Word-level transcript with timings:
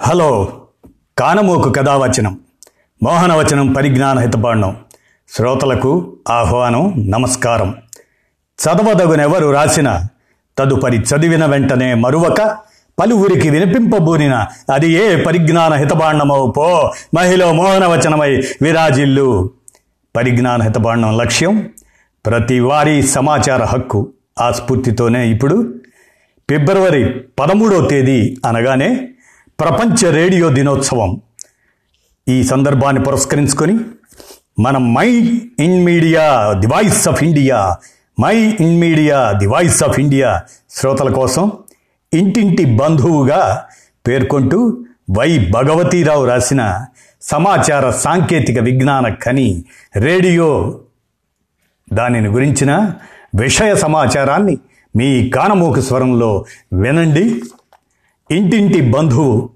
Hello 0.00 0.60
కానమోకు 1.18 1.70
కథావచనం 1.70 2.40
మోహనవచనం 3.02 3.72
పరిజ్ఞాన 3.72 4.18
హితబాండం 4.18 4.76
శ్రోతలకు 5.28 6.16
ఆహ్వానం 6.30 7.10
నమస్కారం. 7.10 7.74
చదవదగునెవరు 8.62 9.50
రాసిన 9.50 10.02
తదుపరి 10.58 10.96
చదివిన 10.98 11.46
వెంటనే 11.46 11.94
మరువక 11.94 12.56
పలువురికి 13.00 13.50
వినిపింపబూనిన 13.50 14.46
అది 14.74 14.92
ఏ 14.92 15.22
పరిజ్ఞాన 15.22 15.74
హితబాండమో 15.74 16.54
పో 16.56 16.92
మహిళ 17.14 17.50
మోహనవచనమై 17.50 18.36
విరాజిల్లు. 18.62 19.50
పరిజ్ఞాన 20.16 20.62
హితబాండం 20.62 21.16
లక్ష్యం 21.16 21.70
ప్రతి 22.26 22.60
వారి 22.60 23.02
సమాచార 23.02 23.64
హక్కు 23.64 24.12
ఆ 24.40 24.50
స్ఫూర్తితోనే 24.50 25.28
ఇప్పుడు. 25.28 25.74
ఫిబ్రవరి 26.50 27.10
పదమూడో 27.38 27.80
తేదీ 27.80 28.36
అనగానే 28.46 29.08
ప్రపంచ 29.58 30.10
రేడియో 30.10 30.48
దినోత్సవం 30.48 31.10
ఈ 32.28 32.42
సందర్భాన్ని 32.42 33.02
పురస్కరించుకొని 33.02 33.74
మన 34.60 34.76
my 34.78 35.08
in 35.58 35.84
media 35.84 36.52
the 36.60 36.66
voice 36.66 37.08
of 37.08 37.22
India 37.22 37.58
my 38.20 38.36
in 38.36 38.80
media 38.80 39.32
the 39.32 39.46
voice 39.46 39.82
of 39.82 40.00
India 40.00 40.42
శ్రోతల 40.70 41.12
కోసం 41.12 41.52
ఇంటింటి 42.12 42.64
బంధువుగా 42.76 43.40
పేర్కొంటూ 44.06 44.60
వై 45.18 45.38
భగవతీరావు 45.38 46.24
రాసిన 46.24 46.62
సమాచార 47.22 47.90
సాంకేతిక 47.90 48.58
విజ్ఞాన 48.60 49.14
ఖని 49.14 49.48
రేడియో 49.96 50.48
దానిని 51.92 52.28
గురించిన 52.28 52.72
విషయ 53.34 53.74
సమాచారాన్ని 53.76 54.58
మీ 54.96 55.28
కానమోకు 55.28 55.80
స్వరంలో 55.80 56.44
వినండి. 56.72 57.24
ఇంటింటి 58.30 58.80
బంధువు. 58.80 59.50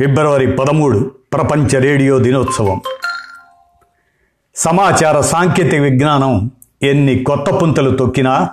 ఫిబ్రవరి 0.00 0.52
పదమూడు 0.52 1.14
ప్రపంచ 1.32 1.78
రేడియో 1.78 2.18
దినోత్సవం. 2.18 2.80
సమాచార 4.56 5.20
సాంకేతిక 5.20 5.80
విజ్ఞానం 5.80 6.50
ఎన్ని 6.82 7.18
కొత్త 7.18 7.50
పుంతలు 7.62 7.96
తొక్కినా 7.96 8.50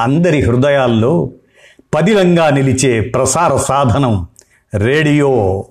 అందరి 0.00 0.42
హృదయాల్లో 0.42 1.30
పదిలంగా 1.94 2.50
నిలిచే 2.50 3.00
ప్రసార 3.00 3.56
సాధనం 3.56 4.28
రేడియో. 4.74 5.64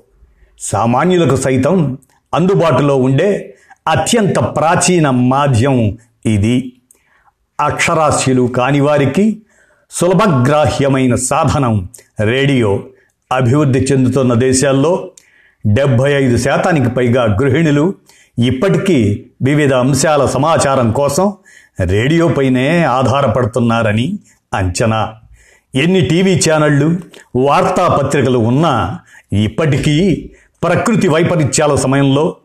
సామాన్యులకు 0.60 1.36
సైతం 1.36 1.98
అందుబాటులో 2.34 2.95
ఉండే 2.98 3.58
అత్యంత 3.88 4.39
ప్రాచీన 4.39 5.10
మాధ్యం 5.10 5.98
ఇది. 6.26 6.73
అక్షరాస్యులు 7.60 8.42
కాని 8.42 8.80
వారికి 8.80 9.42
సులభగ్రాహ్యమైన 9.92 11.16
సాధనం 11.16 11.90
రేడియో 12.20 12.84
అభివృద్ధి 13.32 13.80
చెందుతున్న 13.80 14.34
దేశాల్లో 14.34 15.10
డెబ్భై 15.66 16.12
ఐదు 16.12 16.38
శాతానికి 16.38 16.90
పైగా 16.90 17.24
గృహిణులు 17.24 17.94
ఇప్పటికీ 18.40 19.26
వివిధ 19.42 19.74
అంశాల 19.74 20.26
సమాచారం 20.26 20.92
కోసం 20.92 21.34
రేడియోపైనే 21.82 22.84
ఆధారపడుతున్నారని 22.84 24.20
అంచనా. 24.54 25.16
ఎన్ని 25.76 26.02
టీవీ 26.02 26.42
ఛానళ్ళు 26.50 27.00
వార్తాపత్రికలు 27.36 28.38
ఉన్నా 28.40 29.00
ఇప్పటికీ 29.34 30.28
ప్రకృతి 30.64 31.08
వైపరీత్యాల 31.08 31.76
సమయంలో 31.76 32.36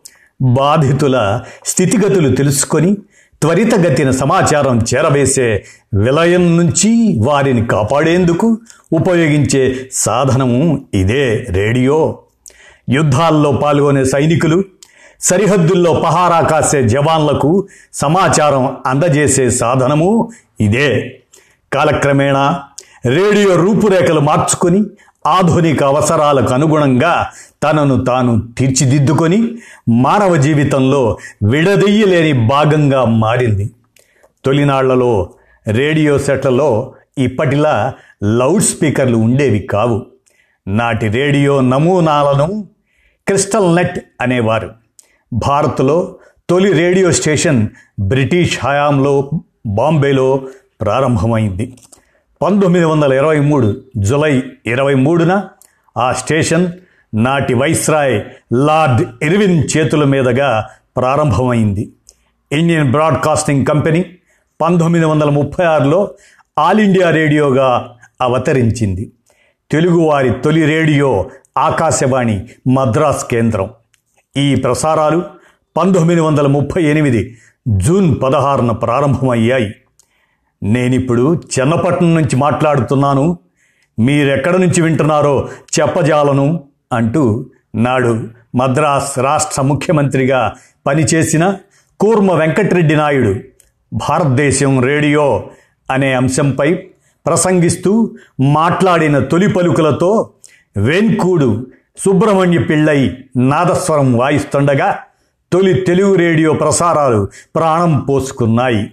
బాధితుల 0.42 1.44
స్థితిగతులు 1.64 2.36
తెలుసుకొని 2.36 2.96
త్వరితగతిన 3.42 4.10
సమాచారం 4.10 4.80
చేరవేసే 4.90 5.46
విలయం 5.94 6.56
నుంచి 6.56 6.90
వారిని 7.24 7.66
కాపాడేందుకు 7.66 8.48
ఉపయోగించే 8.92 9.62
సాధనము 9.92 10.60
ఇదే 10.94 11.24
రేడియో. 11.50 11.98
యుద్ధాల్లో 12.88 13.52
పాల్గొనే 13.52 14.04
సైనికులు 14.04 14.58
సరిహద్దుల్లో 15.20 15.94
పహారా 15.94 16.40
కాసే 16.40 16.82
జవాన్లకు 16.88 17.50
సమాచారం 17.92 18.76
అందజేసే 18.86 19.50
సాధనము 19.50 20.10
ఇదే. 20.60 20.88
కాలక్రమేణా 21.72 22.44
రేడియో 23.06 23.56
రూపురేఖలు 23.56 24.20
మార్చుకొని 24.20 24.80
ఆధునిక 25.26 25.82
అవసరాలకు 25.82 26.54
అనుగుణంగా 26.54 27.14
తనను 27.62 28.04
తాను 28.04 28.48
తీర్చిదిద్దుకొని 28.58 29.58
మానవ 29.88 30.36
జీవితంలో 30.36 31.18
విడదీయలేని 31.42 32.46
భాగంగా 32.46 33.04
మారింది. 33.04 33.70
తొలినాళ్ళలో 34.44 35.30
రేడియో 35.68 36.18
సెట్లలో 36.18 36.94
ఇప్పటిలా 37.18 37.94
లౌడ్ 38.22 38.62
స్పీకర్లు 38.62 39.16
ఉండేవి 39.16 39.58
కావు. 39.58 40.06
నాటి 40.68 41.08
రేడియో 41.08 41.60
నమూనాలను 41.60 42.68
క్రిస్టల్ 43.26 43.76
నెట్ 43.76 43.98
అనేవారు. 44.20 44.70
భారత్లో 45.32 46.14
తొలి 46.50 46.72
రేడియో 46.72 47.12
స్టేషన్ 47.12 47.68
బ్రిటిష్ 48.00 48.58
హయాంలో 48.64 49.30
బాంబేలో 49.66 50.42
ప్రారంభమైంది. 50.80 51.74
పంతొమ్మిది 52.42 52.84
వందల 52.84 53.12
ఇరవై 53.12 53.40
మూడు 53.40 53.80
జులై 53.96 54.42
ఇరవై 54.66 54.94
మూడున 54.94 55.44
ఆ 55.96 56.12
స్టేషన్ 56.12 56.72
నాటి 57.14 57.54
వైస్రాయ్ 57.54 58.22
లార్డ్ 58.52 59.24
ఇర్విన్ 59.24 59.64
చేతుల 59.76 60.04
మీదుగా 60.04 60.68
ప్రారంభమైంది. 60.96 61.92
ఇండియన్ 62.52 62.90
బ్రాడ్కాస్టింగ్ 62.90 63.66
కంపెనీ 63.66 64.04
పంతొమ్మిది 64.60 65.04
వందల 65.04 65.30
ముప్పై 65.30 65.64
ఆరులో 65.64 66.14
ఆల్ 66.58 66.80
ఇండియా 66.80 67.10
రేడియోగా 67.10 67.96
అవతరించింది. 68.20 69.12
తెలుగువారి 69.70 70.30
తొలి 70.30 70.64
రేడియో 70.64 71.30
ఆకాశవాణి 71.58 72.48
మద్రాస్ 72.68 73.24
కేంద్రం. 73.24 73.70
ఈ 74.36 74.54
ప్రసారాలు 74.54 75.22
పంతొమ్మిది 75.76 76.20
వందల 76.20 76.46
ముప్పై 76.46 76.84
ఎనిమిది 76.84 77.38
జూన్ 77.68 78.16
పదహారున 78.22 78.70
ప్రారంభమయ్యాయి. 78.70 79.74
నేనిప్పుడు 80.62 81.42
చెన్నపట్నం 81.58 82.14
నుంచి 82.14 82.36
మాట్లాడుతున్నాను. 82.36 83.38
మీరెక్కడ 83.98 84.56
నుంచి 84.56 84.82
వింటున్నారో 84.82 85.48
చెప్పజాలను 85.80 86.64
అంటూ 86.92 87.46
నాడు 87.74 88.26
మద్రాస్ 88.56 89.18
రాష్ట్ర 89.18 89.62
ముఖ్యమంత్రిగా 89.62 90.54
పనిచేసిన 90.86 91.56
కూర్మ 92.00 92.32
వెంకటరెడ్డి 92.32 92.96
నాయుడు 92.96 93.40
భారతదేశం 93.92 94.82
రేడియో 94.82 95.50
అనే 95.90 96.12
అంశంపై 96.12 96.74
ప్రసంగిస్తూ 97.26 98.10
మాట్లాడిన 98.40 99.18
తొలి 99.18 99.48
పలుకులతో 99.48 100.30
వెన్కూడు 100.76 101.66
సుబ్రహ్మణ్య 101.98 102.58
పిళ్ళై 102.58 103.16
నాదస్వరం 103.36 104.18
వాయిస్తుండగా 104.18 104.98
తొలి 105.52 105.74
తెలుగు 105.74 106.14
రేడియో 106.14 106.52
ప్రసారాలు 106.52 107.28
ప్రాణం 107.56 108.00
పోసుకున్నాయి. 108.00 108.92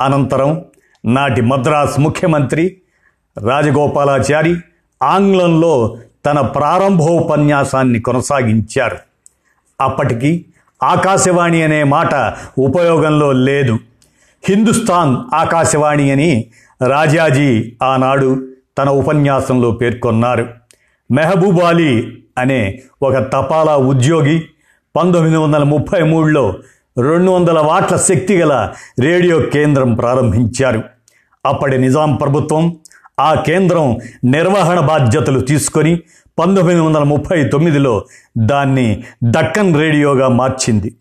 అనంతరం 0.00 0.64
నాటి 1.04 1.40
మద్రాస్ 1.40 2.00
ముఖ్యమంత్రి 2.00 2.76
రాజగోపాలాచారి 3.46 4.56
ఆంగ్లంలో 5.02 5.98
తన 6.24 6.40
ప్రారంభోపన్యాసాన్ని 6.40 8.00
కొనసాగించారు. 8.00 8.96
అప్పటికి 9.80 10.44
ఆకాశవాణి 10.84 11.62
అనే 11.62 11.84
మాట 11.84 12.14
ఉపయోగంలో 12.58 13.32
లేదు. 13.32 13.78
హిందుస్థాన్ 14.44 15.16
ఆకాశవాణి 15.34 16.10
అని 16.10 16.46
రాజాజీ 16.88 17.76
ఆనాడు 17.82 18.46
తన 18.78 18.88
ఉపన్యాసంలో 18.88 19.70
పేర్కొన్నారు. 19.70 20.46
మెహబూబ్ 21.10 21.60
అలీ 21.60 22.12
అనే 22.38 22.82
ఒక 23.02 23.16
తపాలా 23.32 23.76
ఉద్యోగి 23.76 24.44
పంతొమ్మిది 24.96 25.36
వందల 25.36 25.62
ముప్పై 25.62 26.02
మూడులో 26.02 26.54
రెండు 26.98 27.30
వందల 27.30 27.58
వాట్ల 27.58 27.96
శక్తి 27.96 28.40
గల 28.42 28.72
రేడియో 29.00 29.40
కేంద్రం 29.40 29.94
ప్రారంభించారు. 29.94 30.82
అప్పటి 31.46 31.78
నిజాం 31.78 32.14
ప్రభుత్వం 32.14 32.76
ఆ 33.20 33.34
కేంద్రం 33.34 33.98
నిర్వహణ 34.24 34.80
బాధ్యతలు 34.80 35.40
తీసుకొని 35.40 36.00
పంతొమ్మిది 36.38 36.80
వందల 36.80 37.02
ముప్పై 37.02 37.44
తొమ్మిదిలో 37.44 38.04
దాన్ని 38.38 39.02
దక్కన్ 39.24 39.76
రేడియోగా 39.76 40.28
మార్చింది. 40.28 40.94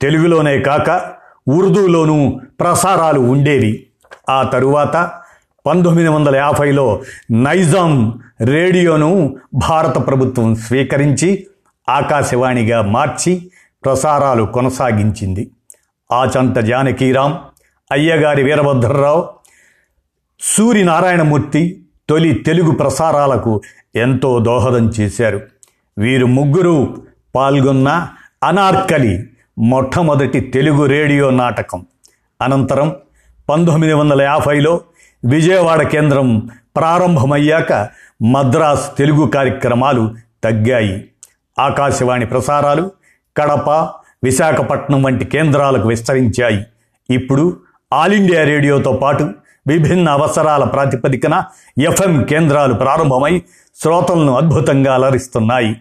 తెలుగులోనే 0.00 0.58
కాక 0.58 1.10
ఉర్దూలోనూ 1.48 2.40
ప్రసారాలు 2.60 3.20
ఉండేవి. 3.20 3.86
ఆ 4.30 4.42
తరువాత 4.42 5.10
పంతొమ్మిది 5.66 6.08
వందల 6.08 6.36
యాభైలో 6.36 7.02
నైజాం 7.30 8.20
రేడియోను 8.40 9.36
భారత 9.54 10.06
ప్రభుత్వం 10.06 10.54
స్వీకరించి 10.54 11.46
ఆకాశవాణిగా 11.90 12.82
మార్చి 12.82 13.50
ప్రసారాలు 13.84 14.44
కొనసాగించింది. 14.44 15.50
ఆచంత 16.12 16.58
జానకీరాం 16.58 17.38
అయ్యగారి 17.92 18.42
వీరభద్రరావు 18.42 19.43
సూర్యనారాయణమూర్తి 20.40 21.80
తొలి 22.08 22.34
తెలుగు 22.34 22.70
ప్రసారాలకు 22.70 23.62
ఎంతో 23.96 24.38
దోహదం 24.38 24.88
చేశారు. 24.88 25.40
వీరు 25.98 26.26
ముగ్గురు 26.26 27.04
పాల్గొన్న 27.34 28.08
అనార్కలి 28.42 29.28
మొట్టమొదటి 29.58 30.40
తెలుగు 30.40 30.86
రేడియో 30.86 31.30
నాటకం. 31.30 31.86
అనంతరం 32.42 32.96
పంతొమ్మిది 33.48 33.92
వందల 33.92 34.22
యాభైలో 34.22 34.80
విజయవాడ 35.24 35.82
కేంద్రం 35.82 36.50
ప్రారంభమయ్యాక 36.76 37.88
మద్రాస్ 38.22 38.96
తెలుగు 38.96 39.26
కార్యక్రమాలు 39.26 40.14
తగ్గాయి. 40.44 41.08
ఆకాశవాణి 41.60 42.26
ప్రసారాలు 42.26 42.90
కడప 43.36 43.70
విశాఖపట్నం 44.24 45.02
వంటి 45.02 45.24
కేంద్రాలకు 45.24 45.88
విస్తరించాయి. 45.88 46.64
ఇప్పుడు 47.10 47.56
ఆల్ 47.92 48.12
ఇండియా 48.12 48.44
రేడియోతో 48.44 48.92
పాటు 48.92 49.30
విభిన్న 49.66 50.08
అవసరాల 50.08 50.64
ప్రాతిపదికన 50.64 51.44
ఎఫ్ఎం 51.78 52.22
కేంద్రాలు 52.22 52.74
ప్రారంభమై 52.74 53.42
శ్రోతలను 53.82 54.36
అద్భుతంగా 54.36 54.94
అలరిస్తున్నాయి. 54.94 55.76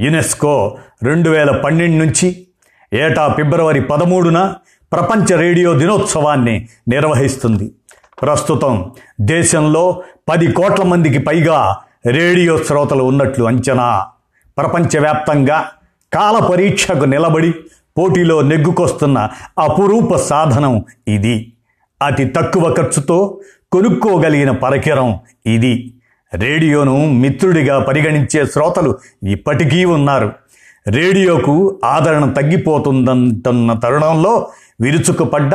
యునెస్కో 0.00 0.76
రెండు 1.02 1.30
వేల 1.30 1.50
పన్నెండు 1.50 2.04
నుంచి 2.04 2.46
ఏటా 2.92 3.28
ఫిబ్రవరి 3.28 3.80
పదమూడున 3.80 4.54
ప్రపంచ 4.92 5.36
రేడియో 5.36 5.78
దినోత్సవాన్ని 5.78 6.68
నిర్వహిస్తుంది. 6.88 7.72
ప్రస్తుతం 8.22 8.92
దేశంలో 9.20 10.02
పది 10.28 10.52
కోట్ల 10.52 10.82
మందికి 10.82 11.18
పైగా 11.18 11.76
రేడియో 12.06 12.58
శ్రోతలు 12.58 13.04
ఉన్నట్లు 13.04 13.44
అంచనా. 13.44 14.06
ప్రపంచవ్యాప్తంగా 14.58 15.68
కాల 16.12 16.46
పరీక్షకు 16.46 17.04
నిలబడి 17.04 17.50
పోటీలో 17.98 18.42
నెగ్గుకొస్తున్న 18.42 19.28
అపురూప 19.58 20.16
సాధనం 20.16 20.84
ఇది. 21.08 21.52
అతి 22.02 22.24
తక్కువ 22.24 22.74
ఖర్చుతో 22.74 23.40
కొనుక్కోగలిగిన 23.72 24.50
పరికరం 24.50 25.18
ఇది. 25.46 25.94
రేడియోను 26.34 27.12
మిత్రుడిగా 27.12 27.78
పరిగణించే 27.78 28.46
శ్రోతలు 28.46 28.98
ఇప్పటికీ 29.28 29.84
ఉన్నారు. 29.84 30.32
రేడియోకు 30.88 31.80
ఆదరణ 31.84 32.32
తగ్గిపోతుందంటున్న 32.32 33.72
తరుణంలో 33.72 34.48
విరుచుకుపడ్డ 34.80 35.54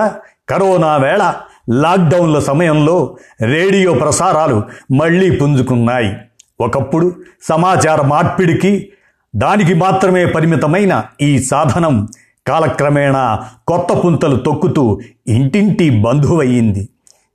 కరోనా 0.49 0.97
వేళ 0.97 1.33
లాక్డౌన్ల 1.69 2.39
సమయంలో 2.39 3.17
రేడియో 3.41 3.93
ప్రసారాలు 3.93 4.63
మళ్ళీ 4.93 5.31
పుంజుకున్నాయి. 5.31 6.17
ఒకప్పుడు 6.61 7.15
సమాచార 7.49 8.01
మార్పిడికి 8.01 8.89
దానికి 9.35 9.73
మాత్రమే 9.73 10.25
పరిమితమైన 10.25 11.03
ఈ 11.21 11.43
సాధనం 11.43 12.07
కాలక్రమేణా 12.47 13.47
కొత్త 13.67 13.93
పుంతలు 13.93 14.35
తొక్కుతూ 14.35 14.99
ఇంటింటి 15.27 15.89
బంధువయ్యింది. 15.89 16.89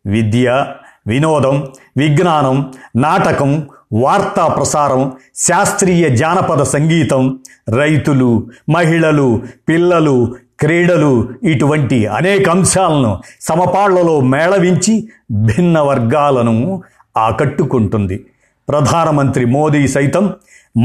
విద్య 0.07 0.67
వినోదం 1.07 1.69
విజ్ఞానం 1.97 2.73
నాటకం 2.97 3.69
వార్తా 3.93 4.47
ప్రసారం 4.47 5.13
శాస్త్రీయ 5.35 6.17
జానపద 6.17 6.63
సంగీతం 6.63 7.39
రైతులు 7.77 8.47
మహిళలు 8.69 9.43
పిల్లలు 9.69 10.35
క్రీడలు 10.61 11.29
ఇటువంటి 11.43 12.07
అనేక 12.07 12.51
అంశాలను 12.51 13.21
సమపాళ్ళలో 13.41 14.21
మేళవించి 14.21 15.09
భిన్న 15.33 15.81
వర్గాలను 15.81 16.83
ఆకట్టుకుంటుంది. 17.17 18.27
ప్రధానమంత్రి 18.69 19.45
మోదీ 19.45 19.89
సైతం 19.89 20.33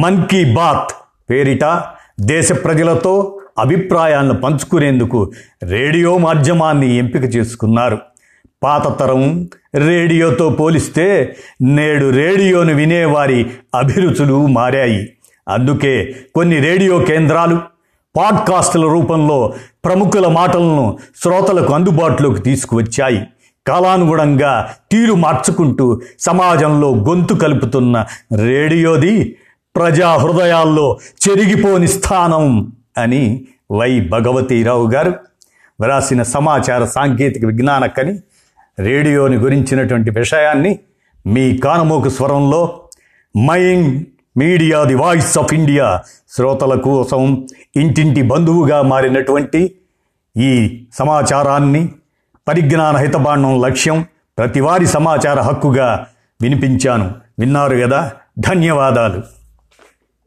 మన్ 0.02 0.28
కీ 0.28 0.54
బాత్ 0.54 0.92
పేరిట 1.30 1.82
దేశ 2.22 2.52
ప్రజలతో 2.52 3.38
అభిప్రాయాలను 3.59 4.33
పంచుకునేందుకు 4.33 5.31
రేడియో 5.63 6.18
మాధ్యమాన్ని 6.18 6.95
ఎంపిక 6.95 7.36
చేసుకున్నారు. 7.36 7.98
పాత 8.63 9.00
తరం 9.00 9.50
రేడియోతో 9.75 10.50
పోలిస్తే 10.50 11.36
నేడు 11.62 12.09
రేడియోను 12.09 12.74
వినేవారి 12.74 13.51
అభిరుచులు 13.75 14.48
మారాయి. 14.48 15.09
అందుకే 15.50 16.15
కొన్ని 16.36 16.59
రేడియో 16.59 17.00
కేంద్రాలు 17.00 17.56
పాడ్కాస్టుల 18.15 18.81
రూపంలో 18.81 19.53
ప్రముఖుల 19.86 20.27
మాటలను 20.27 20.98
శ్రోతలకు 21.24 21.74
అందుబాటులోకి 21.74 22.42
తీసుకువచ్చాయి. 22.42 23.21
కాలానుగుణంగా 23.68 24.69
తీరు 24.92 25.13
మార్చుకుంటూ 25.13 26.01
సమాజంలో 26.19 26.92
గొంతు 26.92 27.33
కలుపుతున్న 27.33 28.06
రేడియోది 28.45 29.36
ప్రజా 29.75 30.15
హృదయాల్లో 30.15 30.98
చెరిగిపోని 31.30 31.88
స్థానం 31.88 32.71
అని 33.01 33.48
వై 33.71 34.00
భగవతీరావు 34.00 34.92
గారు 34.92 35.13
వ్రాసిన 35.81 36.24
సమాచార 36.24 36.86
సాంకేతిక 36.86 37.45
విజ్ఞానకని 37.45 38.19
రేడియోని 38.80 39.38
గురించినటువంటి 39.38 40.12
విషయాన్ని 40.12 40.80
మీ 41.27 41.57
కానమోకు 41.57 42.09
స్వరంలో 42.09 42.81
మైంగ్ 43.50 44.06
media 44.38 44.83
the 44.83 44.95
voice 44.95 45.38
of 45.38 45.53
India 45.53 46.01
శ్రోతల 46.31 46.80
కోసం 46.80 47.48
ఇంటింటి 47.75 48.21
బంధువుగా 48.21 48.81
మారినటువంటి 48.81 49.75
ఈ 50.38 50.83
సమాచారాన్ని 50.94 51.89
పరిజ్ఞాన 52.48 52.98
హితబాండం 52.98 53.62
లక్ష్యం 53.62 54.06
ప్రతివారి 54.38 54.88
సమాచార 54.88 55.39
హక్కుగా 55.39 56.07
వినిపించాను. 56.42 57.15
విన్నారు 57.39 57.77
కదా? 57.77 58.12
ధన్యవాదాలు. 58.39 59.41